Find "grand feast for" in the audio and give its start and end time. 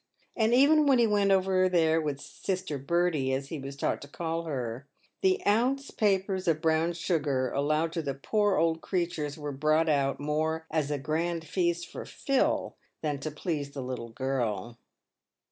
10.97-12.03